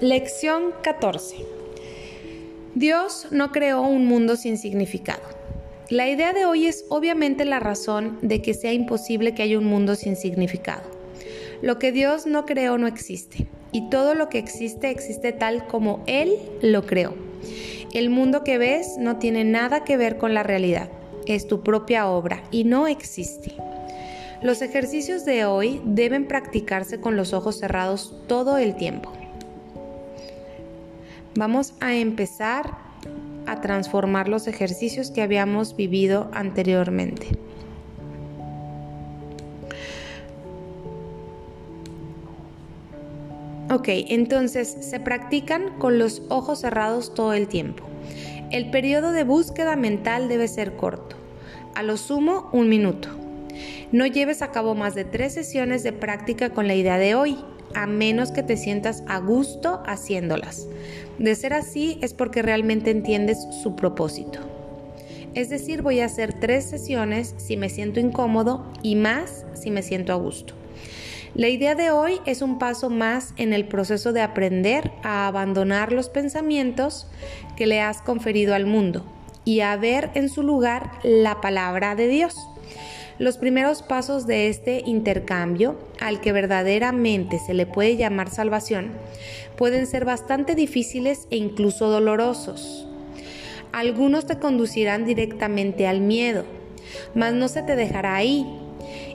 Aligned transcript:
Lección 0.00 0.74
14. 0.84 1.38
Dios 2.76 3.26
no 3.32 3.50
creó 3.50 3.82
un 3.82 4.06
mundo 4.06 4.36
sin 4.36 4.56
significado. 4.56 5.22
La 5.90 6.08
idea 6.08 6.32
de 6.32 6.44
hoy 6.44 6.66
es 6.66 6.84
obviamente 6.88 7.44
la 7.44 7.58
razón 7.58 8.16
de 8.22 8.40
que 8.40 8.54
sea 8.54 8.72
imposible 8.72 9.34
que 9.34 9.42
haya 9.42 9.58
un 9.58 9.64
mundo 9.64 9.96
sin 9.96 10.14
significado. 10.14 10.82
Lo 11.62 11.80
que 11.80 11.90
Dios 11.90 12.26
no 12.26 12.46
creó 12.46 12.78
no 12.78 12.86
existe, 12.86 13.48
y 13.72 13.90
todo 13.90 14.14
lo 14.14 14.28
que 14.28 14.38
existe 14.38 14.88
existe 14.90 15.32
tal 15.32 15.66
como 15.66 16.04
Él 16.06 16.36
lo 16.62 16.86
creó. 16.86 17.14
El 17.92 18.08
mundo 18.08 18.44
que 18.44 18.56
ves 18.56 18.98
no 19.00 19.16
tiene 19.16 19.42
nada 19.42 19.82
que 19.82 19.96
ver 19.96 20.16
con 20.16 20.32
la 20.32 20.44
realidad, 20.44 20.90
es 21.26 21.48
tu 21.48 21.64
propia 21.64 22.08
obra 22.08 22.44
y 22.52 22.62
no 22.62 22.86
existe. 22.86 23.52
Los 24.42 24.62
ejercicios 24.62 25.24
de 25.24 25.44
hoy 25.44 25.80
deben 25.84 26.28
practicarse 26.28 27.00
con 27.00 27.16
los 27.16 27.32
ojos 27.32 27.58
cerrados 27.58 28.14
todo 28.28 28.58
el 28.58 28.76
tiempo. 28.76 29.17
Vamos 31.38 31.74
a 31.78 31.94
empezar 31.94 32.78
a 33.46 33.60
transformar 33.60 34.28
los 34.28 34.48
ejercicios 34.48 35.12
que 35.12 35.22
habíamos 35.22 35.76
vivido 35.76 36.28
anteriormente. 36.34 37.28
Ok, 43.70 43.86
entonces 44.08 44.78
se 44.80 44.98
practican 44.98 45.78
con 45.78 46.00
los 46.00 46.22
ojos 46.28 46.62
cerrados 46.62 47.14
todo 47.14 47.32
el 47.34 47.46
tiempo. 47.46 47.84
El 48.50 48.72
periodo 48.72 49.12
de 49.12 49.22
búsqueda 49.22 49.76
mental 49.76 50.28
debe 50.28 50.48
ser 50.48 50.74
corto, 50.74 51.14
a 51.76 51.84
lo 51.84 51.96
sumo 51.96 52.50
un 52.52 52.68
minuto. 52.68 53.10
No 53.92 54.06
lleves 54.06 54.42
a 54.42 54.50
cabo 54.50 54.74
más 54.74 54.96
de 54.96 55.04
tres 55.04 55.34
sesiones 55.34 55.84
de 55.84 55.92
práctica 55.92 56.50
con 56.50 56.66
la 56.66 56.74
idea 56.74 56.98
de 56.98 57.14
hoy, 57.14 57.38
a 57.78 57.86
menos 57.86 58.32
que 58.32 58.42
te 58.42 58.56
sientas 58.56 59.04
a 59.06 59.18
gusto 59.18 59.84
haciéndolas. 59.86 60.66
De 61.18 61.34
ser 61.36 61.54
así 61.54 61.98
es 62.02 62.12
porque 62.12 62.42
realmente 62.42 62.90
entiendes 62.90 63.38
su 63.62 63.76
propósito. 63.76 64.40
Es 65.34 65.48
decir, 65.48 65.82
voy 65.82 66.00
a 66.00 66.06
hacer 66.06 66.34
tres 66.40 66.64
sesiones 66.64 67.36
si 67.36 67.56
me 67.56 67.68
siento 67.68 68.00
incómodo 68.00 68.66
y 68.82 68.96
más 68.96 69.44
si 69.54 69.70
me 69.70 69.82
siento 69.82 70.12
a 70.12 70.16
gusto. 70.16 70.54
La 71.34 71.48
idea 71.48 71.76
de 71.76 71.92
hoy 71.92 72.20
es 72.26 72.42
un 72.42 72.58
paso 72.58 72.90
más 72.90 73.32
en 73.36 73.52
el 73.52 73.68
proceso 73.68 74.12
de 74.12 74.22
aprender 74.22 74.90
a 75.04 75.28
abandonar 75.28 75.92
los 75.92 76.08
pensamientos 76.08 77.06
que 77.56 77.68
le 77.68 77.80
has 77.80 78.02
conferido 78.02 78.56
al 78.56 78.66
mundo 78.66 79.04
y 79.44 79.60
a 79.60 79.76
ver 79.76 80.10
en 80.14 80.30
su 80.30 80.42
lugar 80.42 80.90
la 81.04 81.40
palabra 81.40 81.94
de 81.94 82.08
Dios. 82.08 82.34
Los 83.18 83.36
primeros 83.36 83.82
pasos 83.82 84.28
de 84.28 84.48
este 84.48 84.84
intercambio, 84.86 85.76
al 85.98 86.20
que 86.20 86.30
verdaderamente 86.30 87.40
se 87.40 87.52
le 87.52 87.66
puede 87.66 87.96
llamar 87.96 88.30
salvación, 88.30 88.92
pueden 89.56 89.88
ser 89.88 90.04
bastante 90.04 90.54
difíciles 90.54 91.26
e 91.30 91.36
incluso 91.36 91.88
dolorosos. 91.88 92.86
Algunos 93.72 94.26
te 94.26 94.38
conducirán 94.38 95.04
directamente 95.04 95.88
al 95.88 96.00
miedo, 96.00 96.44
mas 97.16 97.34
no 97.34 97.48
se 97.48 97.62
te 97.62 97.74
dejará 97.74 98.14
ahí. 98.14 98.46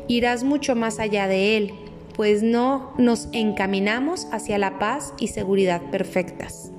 Irás 0.09 0.43
mucho 0.43 0.75
más 0.75 0.99
allá 0.99 1.29
de 1.29 1.55
él, 1.55 1.71
pues 2.13 2.43
no 2.43 2.93
nos 2.97 3.29
encaminamos 3.31 4.27
hacia 4.33 4.57
la 4.57 4.79
paz 4.79 5.13
y 5.17 5.29
seguridad 5.29 5.81
perfectas. 5.91 6.72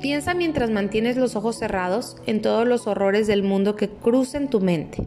Piensa 0.00 0.34
mientras 0.34 0.70
mantienes 0.70 1.16
los 1.16 1.36
ojos 1.36 1.58
cerrados 1.58 2.16
en 2.26 2.42
todos 2.42 2.66
los 2.66 2.86
horrores 2.86 3.26
del 3.26 3.42
mundo 3.42 3.76
que 3.76 3.88
crucen 3.88 4.48
tu 4.48 4.60
mente. 4.60 5.06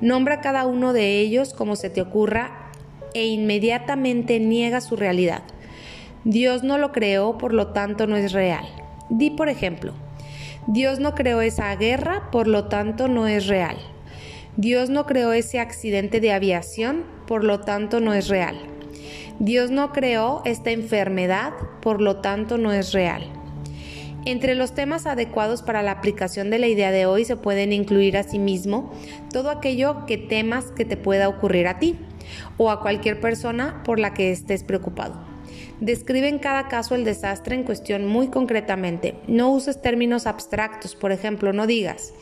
Nombra 0.00 0.40
cada 0.40 0.66
uno 0.66 0.92
de 0.92 1.18
ellos 1.18 1.54
como 1.54 1.76
se 1.76 1.90
te 1.90 2.00
ocurra 2.00 2.70
e 3.14 3.26
inmediatamente 3.26 4.38
niega 4.38 4.80
su 4.80 4.96
realidad. 4.96 5.42
Dios 6.24 6.62
no 6.62 6.78
lo 6.78 6.92
creó, 6.92 7.36
por 7.36 7.52
lo 7.52 7.68
tanto 7.68 8.06
no 8.06 8.16
es 8.16 8.32
real. 8.32 8.64
Di 9.10 9.30
por 9.30 9.48
ejemplo, 9.48 9.92
Dios 10.68 11.00
no 11.00 11.14
creó 11.14 11.40
esa 11.40 11.74
guerra, 11.74 12.30
por 12.30 12.46
lo 12.46 12.68
tanto 12.68 13.08
no 13.08 13.26
es 13.26 13.48
real. 13.48 13.76
Dios 14.56 14.88
no 14.88 15.04
creó 15.06 15.32
ese 15.32 15.58
accidente 15.58 16.20
de 16.20 16.32
aviación, 16.32 17.04
por 17.26 17.42
lo 17.42 17.60
tanto 17.60 17.98
no 17.98 18.14
es 18.14 18.28
real. 18.28 18.56
Dios 19.40 19.72
no 19.72 19.92
creó 19.92 20.42
esta 20.44 20.70
enfermedad, 20.70 21.52
por 21.80 22.00
lo 22.00 22.18
tanto 22.18 22.58
no 22.58 22.72
es 22.72 22.92
real. 22.92 23.41
Entre 24.24 24.54
los 24.54 24.72
temas 24.72 25.06
adecuados 25.06 25.62
para 25.62 25.82
la 25.82 25.90
aplicación 25.90 26.48
de 26.50 26.60
la 26.60 26.68
idea 26.68 26.92
de 26.92 27.06
hoy 27.06 27.24
se 27.24 27.36
pueden 27.36 27.72
incluir 27.72 28.16
asimismo 28.16 28.92
todo 29.32 29.50
aquello 29.50 30.06
que 30.06 30.16
temas 30.16 30.66
que 30.66 30.84
te 30.84 30.96
pueda 30.96 31.28
ocurrir 31.28 31.66
a 31.66 31.80
ti 31.80 31.98
o 32.56 32.70
a 32.70 32.80
cualquier 32.80 33.20
persona 33.20 33.82
por 33.84 33.98
la 33.98 34.14
que 34.14 34.30
estés 34.30 34.62
preocupado. 34.62 35.32
Describe 35.80 36.28
en 36.28 36.38
cada 36.38 36.68
caso 36.68 36.94
el 36.94 37.02
desastre 37.02 37.56
en 37.56 37.64
cuestión 37.64 38.06
muy 38.06 38.28
concretamente. 38.28 39.16
No 39.26 39.50
uses 39.50 39.82
términos 39.82 40.28
abstractos, 40.28 40.94
por 40.94 41.10
ejemplo, 41.10 41.52
no 41.52 41.66
digas, 41.66 42.14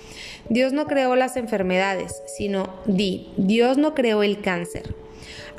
Dios 0.49 0.73
no 0.73 0.87
creó 0.87 1.17
las 1.17 1.37
enfermedades, 1.37 2.23
sino 2.39 2.81
di, 2.87 3.35
Dios 3.37 3.77
no 3.77 3.95
creó 3.95 4.23
el 4.23 4.41
cáncer, 4.41 4.95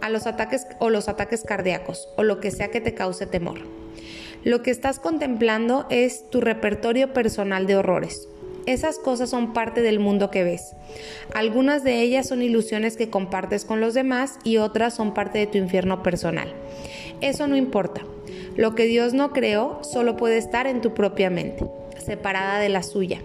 a 0.01 0.09
los 0.09 0.25
ataques 0.25 0.65
o 0.79 0.89
los 0.89 1.07
ataques 1.07 1.43
cardíacos 1.43 2.09
o 2.17 2.23
lo 2.23 2.39
que 2.39 2.49
sea 2.49 2.71
que 2.71 2.81
te 2.81 2.95
cause 2.95 3.27
temor. 3.27 3.80
Lo 4.43 4.63
que 4.63 4.71
estás 4.71 4.99
contemplando 4.99 5.85
es 5.91 6.27
tu 6.31 6.41
repertorio 6.41 7.13
personal 7.13 7.67
de 7.67 7.75
horrores. 7.75 8.27
Esas 8.65 8.97
cosas 8.97 9.29
son 9.29 9.53
parte 9.53 9.81
del 9.83 9.99
mundo 9.99 10.31
que 10.31 10.43
ves. 10.43 10.73
Algunas 11.35 11.83
de 11.83 12.01
ellas 12.01 12.27
son 12.27 12.41
ilusiones 12.41 12.97
que 12.97 13.11
compartes 13.11 13.65
con 13.65 13.79
los 13.79 13.93
demás 13.93 14.39
y 14.43 14.57
otras 14.57 14.95
son 14.95 15.13
parte 15.13 15.37
de 15.37 15.45
tu 15.45 15.59
infierno 15.59 16.01
personal. 16.01 16.51
Eso 17.21 17.47
no 17.47 17.55
importa. 17.55 18.01
Lo 18.55 18.73
que 18.73 18.85
Dios 18.85 19.13
no 19.13 19.31
creó 19.31 19.79
solo 19.83 20.17
puede 20.17 20.39
estar 20.39 20.65
en 20.65 20.81
tu 20.81 20.95
propia 20.95 21.29
mente, 21.29 21.63
separada 22.03 22.57
de 22.57 22.69
la 22.69 22.81
suya. 22.81 23.21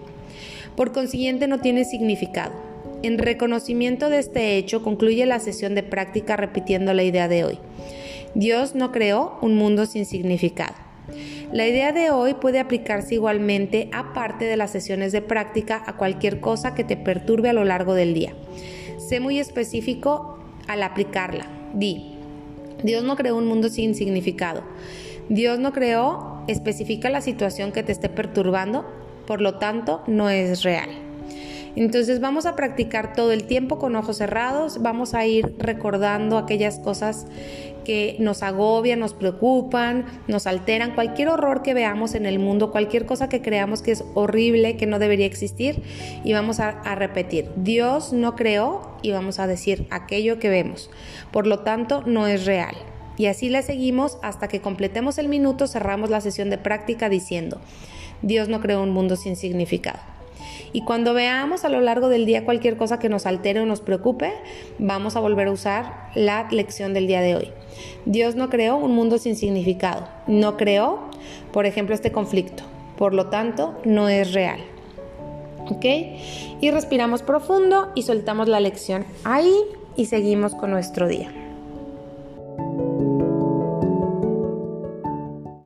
Por 0.75 0.91
consiguiente 0.91 1.47
no 1.47 1.61
tiene 1.61 1.83
significado. 1.83 2.53
En 3.01 3.17
reconocimiento 3.17 4.11
de 4.11 4.19
este 4.19 4.57
hecho 4.57 4.83
concluye 4.83 5.25
la 5.25 5.39
sesión 5.39 5.73
de 5.73 5.81
práctica 5.81 6.35
repitiendo 6.35 6.93
la 6.93 7.01
idea 7.01 7.27
de 7.27 7.43
hoy. 7.43 7.59
Dios 8.35 8.75
no 8.75 8.91
creó 8.91 9.39
un 9.41 9.55
mundo 9.55 9.87
sin 9.87 10.05
significado. 10.05 10.86
La 11.51 11.65
idea 11.65 11.93
de 11.93 12.11
hoy 12.11 12.33
puede 12.33 12.59
aplicarse 12.59 13.15
igualmente, 13.15 13.89
aparte 13.93 14.43
de 14.43 14.57
las 14.57 14.71
sesiones 14.71 15.13
de 15.13 15.21
práctica, 15.21 15.81
a 15.85 15.95
cualquier 15.95 16.41
cosa 16.41 16.75
que 16.75 16.83
te 16.83 16.97
perturbe 16.97 17.49
a 17.49 17.53
lo 17.53 17.63
largo 17.63 17.93
del 17.93 18.13
día. 18.13 18.33
Sé 18.97 19.21
muy 19.21 19.39
específico 19.39 20.39
al 20.67 20.83
aplicarla. 20.83 21.47
Di, 21.73 22.17
Dios 22.83 23.03
no 23.05 23.15
creó 23.15 23.37
un 23.37 23.47
mundo 23.47 23.69
sin 23.69 23.95
significado. 23.95 24.63
Dios 25.29 25.57
no 25.57 25.71
creó, 25.71 26.43
especifica 26.47 27.09
la 27.09 27.21
situación 27.21 27.71
que 27.71 27.83
te 27.83 27.93
esté 27.93 28.09
perturbando, 28.09 28.85
por 29.25 29.39
lo 29.39 29.57
tanto 29.57 30.03
no 30.05 30.29
es 30.29 30.63
real. 30.63 31.06
Entonces 31.77 32.19
vamos 32.19 32.47
a 32.47 32.55
practicar 32.55 33.13
todo 33.13 33.31
el 33.31 33.43
tiempo 33.43 33.77
con 33.77 33.95
ojos 33.95 34.17
cerrados, 34.17 34.81
vamos 34.81 35.13
a 35.13 35.27
ir 35.27 35.53
recordando 35.59 36.39
aquellas 36.39 36.79
cosas 36.79 37.27
que 37.85 38.15
nos 38.17 38.41
agobian, 38.41 38.99
nos 38.99 39.13
preocupan, 39.13 40.05
nos 40.27 40.47
alteran, 40.47 40.95
cualquier 40.95 41.29
horror 41.29 41.61
que 41.61 41.75
veamos 41.75 42.15
en 42.15 42.25
el 42.25 42.39
mundo, 42.39 42.71
cualquier 42.71 43.05
cosa 43.05 43.29
que 43.29 43.43
creamos 43.43 43.83
que 43.83 43.91
es 43.91 44.03
horrible, 44.15 44.75
que 44.75 44.87
no 44.87 44.97
debería 44.97 45.27
existir, 45.27 45.83
y 46.23 46.33
vamos 46.33 46.59
a, 46.59 46.81
repetir, 46.95 47.51
Dios 47.57 48.11
no 48.11 48.35
creó 48.35 48.97
y 49.03 49.11
vamos 49.11 49.37
a 49.37 49.45
decir 49.45 49.85
aquello 49.91 50.39
que 50.39 50.49
vemos, 50.49 50.89
por 51.31 51.45
lo 51.45 51.59
tanto 51.59 52.01
no 52.07 52.25
es 52.25 52.47
real. 52.47 52.75
Y 53.17 53.27
así 53.27 53.49
le 53.49 53.61
seguimos 53.61 54.17
hasta 54.23 54.47
que 54.47 54.61
completemos 54.61 55.19
el 55.19 55.27
minuto, 55.27 55.67
cerramos 55.67 56.09
la 56.09 56.21
sesión 56.21 56.49
de 56.49 56.57
práctica 56.57 57.07
diciendo, 57.07 57.61
Dios 58.23 58.49
no 58.49 58.61
creó 58.61 58.81
un 58.81 58.89
mundo 58.89 59.15
sin 59.15 59.35
significado. 59.35 60.16
Y 60.73 60.81
cuando 60.81 61.13
veamos 61.13 61.65
a 61.65 61.69
lo 61.69 61.81
largo 61.81 62.09
del 62.09 62.25
día 62.25 62.45
cualquier 62.45 62.77
cosa 62.77 62.99
que 62.99 63.09
nos 63.09 63.25
altere 63.25 63.59
o 63.61 63.65
nos 63.65 63.81
preocupe, 63.81 64.33
vamos 64.79 65.15
a 65.15 65.19
volver 65.19 65.47
a 65.47 65.51
usar 65.51 66.09
la 66.15 66.47
lección 66.51 66.93
del 66.93 67.07
día 67.07 67.21
de 67.21 67.35
hoy. 67.35 67.51
Dios 68.05 68.35
no 68.35 68.49
creó 68.49 68.77
un 68.77 68.93
mundo 68.93 69.17
sin 69.17 69.35
significado. 69.35 70.07
No 70.27 70.57
creó, 70.57 71.09
por 71.51 71.65
ejemplo, 71.65 71.95
este 71.95 72.11
conflicto. 72.11 72.63
Por 72.97 73.13
lo 73.13 73.27
tanto, 73.27 73.79
no 73.85 74.09
es 74.09 74.33
real. 74.33 74.59
¿Ok? 75.69 75.85
Y 76.61 76.71
respiramos 76.71 77.21
profundo 77.21 77.91
y 77.95 78.03
soltamos 78.03 78.47
la 78.47 78.59
lección 78.59 79.05
ahí 79.23 79.53
y 79.95 80.05
seguimos 80.05 80.55
con 80.55 80.71
nuestro 80.71 81.07
día. 81.07 81.46